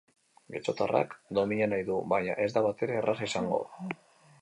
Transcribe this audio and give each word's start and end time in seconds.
Getxotarrak 0.55 1.13
domina 1.39 1.69
nahi 1.75 1.87
du, 1.91 1.99
baina 2.17 2.41
ez 2.47 2.51
da 2.59 2.67
batere 2.71 3.01
erraza 3.03 3.33
izango. 3.33 3.65